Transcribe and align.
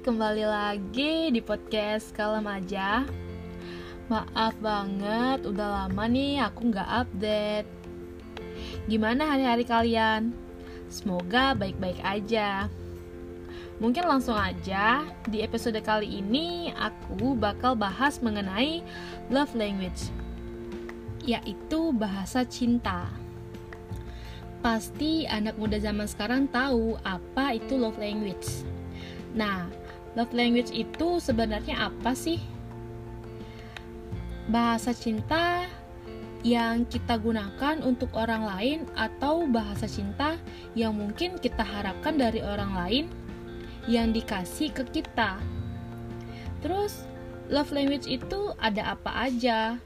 kembali 0.00 0.48
lagi 0.48 1.28
di 1.28 1.44
podcast 1.44 2.16
Kalem 2.16 2.48
aja. 2.48 3.04
Maaf 4.08 4.56
banget, 4.56 5.44
udah 5.44 5.84
lama 5.84 6.08
nih 6.08 6.40
aku 6.40 6.72
nggak 6.72 6.88
update. 7.04 7.68
Gimana 8.88 9.28
hari-hari 9.28 9.68
kalian? 9.68 10.32
Semoga 10.88 11.52
baik-baik 11.52 12.00
aja. 12.00 12.72
Mungkin 13.76 14.08
langsung 14.08 14.40
aja, 14.40 15.04
di 15.28 15.44
episode 15.44 15.76
kali 15.84 16.24
ini 16.24 16.72
aku 16.80 17.36
bakal 17.36 17.76
bahas 17.76 18.24
mengenai 18.24 18.80
love 19.28 19.52
language 19.52 20.08
Yaitu 21.28 21.92
bahasa 21.92 22.48
cinta. 22.48 23.04
Pasti 24.64 25.28
anak 25.28 25.60
muda 25.60 25.76
zaman 25.76 26.08
sekarang 26.08 26.48
tahu 26.48 26.96
apa 27.04 27.52
itu 27.52 27.76
love 27.76 28.00
language. 28.00 28.64
Nah, 29.36 29.70
love 30.18 30.34
language 30.34 30.74
itu 30.74 31.22
sebenarnya 31.22 31.90
apa 31.90 32.14
sih? 32.16 32.42
Bahasa 34.50 34.90
cinta 34.90 35.70
yang 36.40 36.88
kita 36.88 37.20
gunakan 37.20 37.84
untuk 37.84 38.16
orang 38.16 38.48
lain 38.48 38.78
atau 38.96 39.44
bahasa 39.44 39.84
cinta 39.84 40.40
yang 40.72 40.96
mungkin 40.96 41.36
kita 41.36 41.60
harapkan 41.60 42.16
dari 42.16 42.40
orang 42.40 42.72
lain 42.72 43.04
yang 43.84 44.10
dikasih 44.10 44.72
ke 44.72 44.88
kita. 44.88 45.36
Terus, 46.64 47.04
love 47.52 47.72
language 47.72 48.08
itu 48.08 48.56
ada 48.56 48.96
apa 48.96 49.28
aja? 49.28 49.76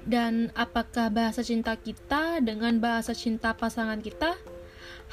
Dan 0.00 0.48
apakah 0.56 1.12
bahasa 1.12 1.44
cinta 1.44 1.76
kita 1.76 2.40
dengan 2.40 2.80
bahasa 2.80 3.12
cinta 3.12 3.52
pasangan 3.52 4.00
kita 4.00 4.32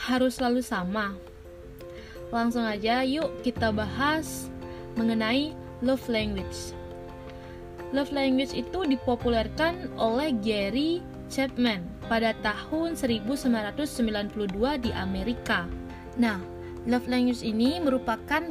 harus 0.07 0.39
selalu 0.39 0.63
sama? 0.63 1.11
Langsung 2.29 2.67
aja 2.67 3.07
yuk 3.07 3.39
kita 3.43 3.71
bahas 3.71 4.51
mengenai 4.99 5.55
love 5.79 6.03
language. 6.11 6.75
Love 7.95 8.11
language 8.11 8.51
itu 8.51 8.83
dipopulerkan 8.83 9.87
oleh 9.95 10.35
Gary 10.43 10.99
Chapman 11.31 11.87
pada 12.11 12.35
tahun 12.43 12.99
1992 12.99 14.83
di 14.83 14.91
Amerika. 14.91 15.63
Nah, 16.19 16.39
love 16.83 17.07
language 17.07 17.47
ini 17.47 17.79
merupakan 17.79 18.43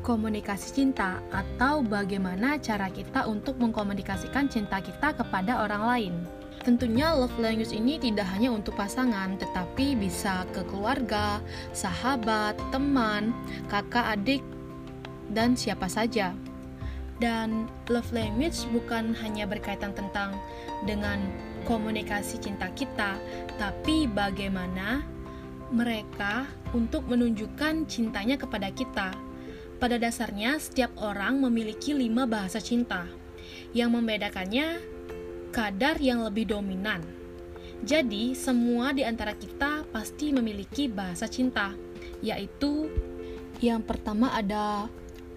komunikasi 0.00 0.72
cinta 0.72 1.20
atau 1.30 1.84
bagaimana 1.84 2.56
cara 2.58 2.88
kita 2.88 3.28
untuk 3.28 3.60
mengkomunikasikan 3.60 4.48
cinta 4.48 4.80
kita 4.80 5.12
kepada 5.12 5.64
orang 5.68 5.82
lain. 5.84 6.14
Tentunya 6.62 7.10
love 7.10 7.34
language 7.42 7.74
ini 7.74 7.98
tidak 7.98 8.30
hanya 8.30 8.54
untuk 8.54 8.78
pasangan, 8.78 9.34
tetapi 9.34 9.98
bisa 9.98 10.46
ke 10.54 10.62
keluarga, 10.70 11.42
sahabat, 11.74 12.54
teman, 12.70 13.34
kakak, 13.66 14.14
adik, 14.14 14.42
dan 15.34 15.58
siapa 15.58 15.90
saja. 15.90 16.30
Dan 17.18 17.66
love 17.90 18.14
language 18.14 18.62
bukan 18.70 19.10
hanya 19.18 19.42
berkaitan 19.46 19.90
tentang 19.90 20.38
dengan 20.86 21.18
komunikasi 21.66 22.38
cinta 22.38 22.70
kita, 22.78 23.18
tapi 23.58 24.06
bagaimana 24.06 25.02
mereka 25.74 26.46
untuk 26.70 27.10
menunjukkan 27.10 27.90
cintanya 27.90 28.38
kepada 28.38 28.70
kita. 28.70 29.10
Pada 29.82 29.98
dasarnya, 29.98 30.62
setiap 30.62 30.94
orang 31.02 31.42
memiliki 31.42 31.90
lima 31.90 32.22
bahasa 32.22 32.62
cinta. 32.62 33.10
Yang 33.74 33.98
membedakannya 33.98 34.91
kadar 35.52 36.00
yang 36.00 36.24
lebih 36.24 36.48
dominan. 36.48 37.04
Jadi, 37.84 38.32
semua 38.32 38.96
di 38.96 39.04
antara 39.04 39.36
kita 39.36 39.84
pasti 39.92 40.32
memiliki 40.32 40.88
bahasa 40.88 41.28
cinta, 41.28 41.74
yaitu 42.24 42.88
yang 43.60 43.82
pertama 43.84 44.30
ada 44.32 44.86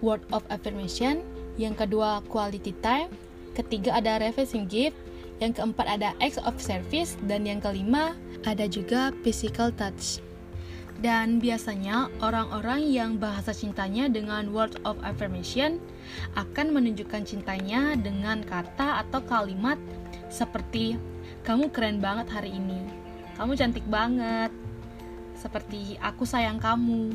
word 0.00 0.22
of 0.32 0.42
affirmation, 0.50 1.22
yang 1.60 1.74
kedua 1.76 2.22
quality 2.30 2.72
time, 2.80 3.10
ketiga 3.52 3.98
ada 3.98 4.22
refreshing 4.22 4.64
gift, 4.66 4.96
yang 5.42 5.52
keempat 5.52 5.84
ada 5.84 6.14
acts 6.22 6.40
of 6.42 6.56
service, 6.56 7.18
dan 7.26 7.44
yang 7.44 7.60
kelima 7.60 8.16
ada 8.46 8.64
juga 8.70 9.10
physical 9.26 9.74
touch. 9.74 10.22
Dan 11.04 11.44
biasanya 11.44 12.08
orang-orang 12.24 12.88
yang 12.88 13.20
bahasa 13.20 13.52
cintanya 13.52 14.08
dengan 14.08 14.48
word 14.48 14.80
of 14.88 14.96
affirmation 15.04 15.76
akan 16.40 16.72
menunjukkan 16.72 17.28
cintanya 17.28 18.00
dengan 18.00 18.40
kata 18.40 19.04
atau 19.04 19.20
kalimat 19.28 19.76
seperti 20.28 20.98
kamu 21.46 21.70
keren 21.70 22.02
banget 22.02 22.26
hari 22.30 22.54
ini. 22.54 22.82
Kamu 23.38 23.54
cantik 23.54 23.84
banget. 23.86 24.50
Seperti 25.36 26.00
aku 26.00 26.24
sayang 26.24 26.58
kamu. 26.58 27.14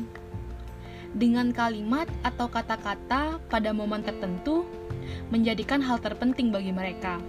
Dengan 1.12 1.52
kalimat 1.52 2.08
atau 2.24 2.48
kata-kata 2.48 3.36
pada 3.52 3.70
momen 3.76 4.00
tertentu 4.00 4.64
menjadikan 5.28 5.84
hal 5.84 6.00
terpenting 6.00 6.48
bagi 6.48 6.72
mereka. 6.72 7.20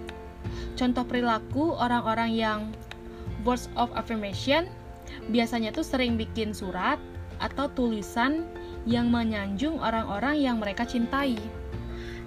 Contoh 0.78 1.04
perilaku 1.04 1.76
orang-orang 1.76 2.32
yang 2.32 2.60
words 3.44 3.68
of 3.76 3.92
affirmation 3.92 4.66
biasanya 5.28 5.70
tuh 5.70 5.84
sering 5.84 6.16
bikin 6.16 6.56
surat 6.56 6.96
atau 7.42 7.68
tulisan 7.68 8.48
yang 8.88 9.12
menyanjung 9.12 9.76
orang-orang 9.80 10.40
yang 10.40 10.56
mereka 10.60 10.88
cintai. 10.88 11.36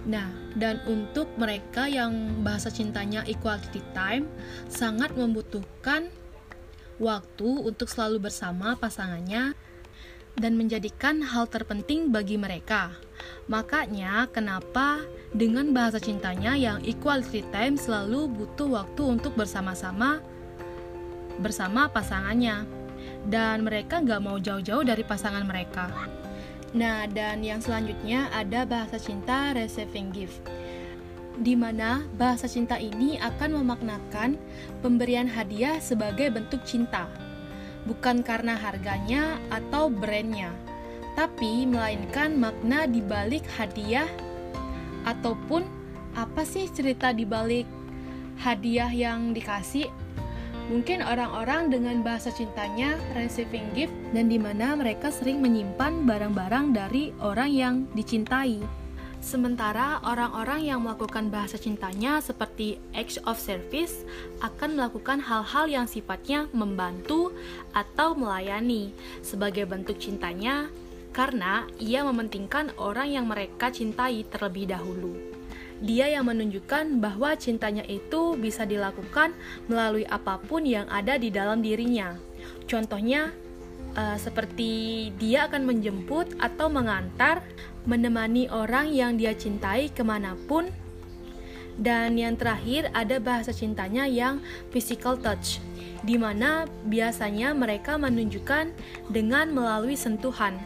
Nah, 0.07 0.31
dan 0.55 0.79
untuk 0.87 1.27
mereka 1.35 1.91
yang 1.91 2.39
bahasa 2.39 2.71
cintanya 2.71 3.27
equality 3.27 3.83
time, 3.91 4.23
sangat 4.71 5.11
membutuhkan 5.19 6.07
waktu 6.97 7.49
untuk 7.67 7.91
selalu 7.91 8.31
bersama 8.31 8.79
pasangannya 8.79 9.51
dan 10.39 10.53
menjadikan 10.55 11.19
hal 11.19 11.51
terpenting 11.51 12.09
bagi 12.09 12.39
mereka. 12.39 12.95
Makanya, 13.51 14.31
kenapa 14.31 15.03
dengan 15.35 15.75
bahasa 15.75 15.99
cintanya 15.99 16.55
yang 16.55 16.79
equality 16.87 17.43
time 17.51 17.75
selalu 17.75 18.31
butuh 18.31 18.79
waktu 18.79 19.01
untuk 19.03 19.35
bersama-sama 19.35 20.23
bersama 21.37 21.85
pasangannya, 21.91 22.65
dan 23.29 23.61
mereka 23.61 24.01
nggak 24.01 24.21
mau 24.23 24.41
jauh-jauh 24.41 24.81
dari 24.81 25.05
pasangan 25.05 25.45
mereka. 25.45 25.89
Nah, 26.77 27.09
dan 27.09 27.41
yang 27.41 27.57
selanjutnya 27.57 28.29
ada 28.29 28.61
bahasa 28.61 29.01
cinta 29.01 29.49
receiving 29.57 30.13
gift. 30.13 30.45
Di 31.41 31.57
mana 31.57 32.05
bahasa 32.13 32.45
cinta 32.45 32.77
ini 32.77 33.17
akan 33.17 33.65
memaknakan 33.65 34.37
pemberian 34.85 35.25
hadiah 35.25 35.81
sebagai 35.81 36.29
bentuk 36.29 36.61
cinta. 36.69 37.09
Bukan 37.89 38.21
karena 38.21 38.53
harganya 38.53 39.41
atau 39.49 39.89
brandnya, 39.89 40.53
tapi 41.17 41.65
melainkan 41.65 42.37
makna 42.37 42.85
di 42.85 43.01
balik 43.01 43.41
hadiah 43.57 44.05
ataupun 45.09 45.65
apa 46.13 46.45
sih 46.45 46.69
cerita 46.69 47.09
di 47.09 47.25
balik 47.25 47.65
hadiah 48.37 48.93
yang 48.93 49.33
dikasih 49.33 49.89
Mungkin 50.67 50.99
orang-orang 50.99 51.71
dengan 51.71 52.03
bahasa 52.03 52.27
cintanya 52.27 52.99
receiving 53.15 53.71
gift 53.71 53.95
dan 54.11 54.27
di 54.27 54.35
mana 54.35 54.75
mereka 54.75 55.07
sering 55.07 55.39
menyimpan 55.39 56.03
barang-barang 56.03 56.75
dari 56.75 57.15
orang 57.23 57.51
yang 57.55 57.75
dicintai. 57.95 58.59
Sementara 59.23 60.03
orang-orang 60.03 60.67
yang 60.67 60.83
melakukan 60.83 61.31
bahasa 61.31 61.55
cintanya 61.55 62.19
seperti 62.19 62.83
acts 62.91 63.15
of 63.23 63.39
service 63.39 64.03
akan 64.43 64.75
melakukan 64.75 65.23
hal-hal 65.23 65.71
yang 65.71 65.87
sifatnya 65.87 66.51
membantu 66.51 67.31
atau 67.71 68.11
melayani 68.11 68.91
sebagai 69.23 69.65
bentuk 69.65 69.97
cintanya 69.97 70.67
karena 71.15 71.65
ia 71.79 72.03
mementingkan 72.05 72.75
orang 72.77 73.09
yang 73.09 73.25
mereka 73.25 73.71
cintai 73.73 74.21
terlebih 74.27 74.69
dahulu 74.69 75.36
dia 75.77 76.09
yang 76.09 76.25
menunjukkan 76.25 76.97
bahwa 76.97 77.37
cintanya 77.37 77.85
itu 77.85 78.33
bisa 78.33 78.65
dilakukan 78.65 79.33
melalui 79.69 80.09
apa 80.09 80.41
pun 80.41 80.65
yang 80.65 80.89
ada 80.89 81.21
di 81.21 81.29
dalam 81.29 81.61
dirinya. 81.61 82.17
Contohnya, 82.65 83.29
uh, 83.93 84.17
seperti 84.17 85.09
dia 85.21 85.45
akan 85.45 85.69
menjemput 85.69 86.33
atau 86.41 86.67
mengantar, 86.69 87.45
menemani 87.85 88.49
orang 88.49 88.89
yang 88.89 89.15
dia 89.15 89.37
cintai 89.37 89.93
ke 89.93 90.01
mana 90.01 90.33
pun. 90.49 90.69
Dan 91.77 92.17
yang 92.17 92.33
terakhir 92.33 92.89
ada 92.89 93.21
bahasa 93.21 93.53
cintanya 93.53 94.09
yang 94.09 94.41
physical 94.73 95.13
touch, 95.13 95.61
di 96.01 96.17
mana 96.17 96.65
biasanya 96.89 97.53
mereka 97.53 98.01
menunjukkan 98.01 98.73
dengan 99.13 99.53
melalui 99.53 99.93
sentuhan, 99.93 100.57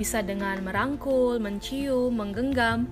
bisa 0.00 0.24
dengan 0.24 0.64
merangkul, 0.64 1.36
mencium, 1.36 2.08
menggenggam, 2.16 2.88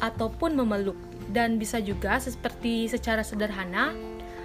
ataupun 0.00 0.56
memeluk 0.58 0.96
dan 1.30 1.56
bisa 1.58 1.78
juga 1.80 2.18
seperti 2.20 2.90
secara 2.90 3.24
sederhana 3.24 3.94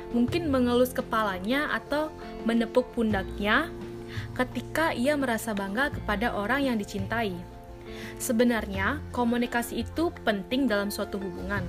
mungkin 0.10 0.50
mengelus 0.50 0.90
kepalanya 0.90 1.70
atau 1.74 2.10
menepuk 2.46 2.90
pundaknya 2.98 3.70
ketika 4.34 4.90
ia 4.94 5.14
merasa 5.14 5.54
bangga 5.54 5.94
kepada 5.94 6.34
orang 6.34 6.66
yang 6.66 6.78
dicintai. 6.82 7.38
Sebenarnya, 8.18 9.02
komunikasi 9.14 9.86
itu 9.86 10.10
penting 10.26 10.66
dalam 10.66 10.90
suatu 10.90 11.22
hubungan 11.22 11.62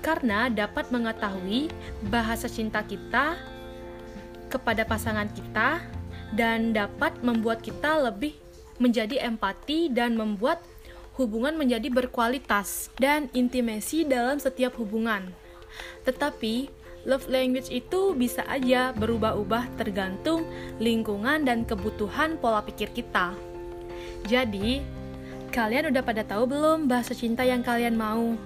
karena 0.00 0.48
dapat 0.48 0.88
mengetahui 0.88 1.68
bahasa 2.08 2.48
cinta 2.48 2.80
kita 2.84 3.36
kepada 4.48 4.86
pasangan 4.86 5.28
kita 5.32 5.82
dan 6.32 6.72
dapat 6.72 7.12
membuat 7.20 7.60
kita 7.60 7.98
lebih 8.08 8.36
menjadi 8.76 9.24
empati 9.24 9.88
dan 9.88 10.14
membuat 10.14 10.60
hubungan 11.16 11.56
menjadi 11.56 11.88
berkualitas 11.88 12.92
dan 13.00 13.32
intimasi 13.32 14.04
dalam 14.04 14.36
setiap 14.36 14.76
hubungan. 14.76 15.32
Tetapi, 16.04 16.68
love 17.08 17.26
language 17.32 17.72
itu 17.72 18.12
bisa 18.12 18.44
aja 18.46 18.92
berubah-ubah 18.92 19.80
tergantung 19.80 20.44
lingkungan 20.76 21.48
dan 21.48 21.64
kebutuhan 21.64 22.36
pola 22.36 22.60
pikir 22.60 22.92
kita. 22.92 23.32
Jadi, 24.28 24.84
kalian 25.50 25.88
udah 25.88 26.02
pada 26.04 26.22
tahu 26.22 26.52
belum 26.52 26.84
bahasa 26.84 27.16
cinta 27.16 27.42
yang 27.42 27.64
kalian 27.64 27.96
mau? 27.96 28.36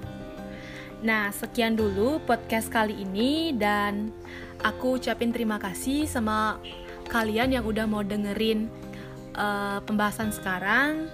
Nah, 1.03 1.33
sekian 1.35 1.75
dulu 1.75 2.23
podcast 2.23 2.71
kali 2.71 3.03
ini 3.03 3.57
dan 3.57 4.15
aku 4.63 5.01
ucapin 5.01 5.33
terima 5.35 5.57
kasih 5.59 6.05
sama 6.07 6.61
kalian 7.09 7.57
yang 7.57 7.65
udah 7.67 7.89
mau 7.89 8.05
dengerin 8.05 8.69
uh, 9.35 9.81
pembahasan 9.83 10.31
sekarang 10.31 11.09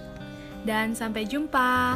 dan 0.67 0.91
sampai 0.91 1.23
jumpa. 1.23 1.95